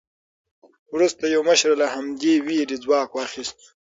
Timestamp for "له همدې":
1.81-2.33